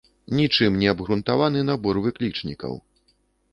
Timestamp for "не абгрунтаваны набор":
0.83-2.01